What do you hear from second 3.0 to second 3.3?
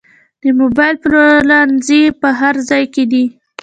دي